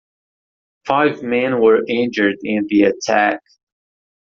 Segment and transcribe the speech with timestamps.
[0.83, 3.39] Five men were injured in the attack.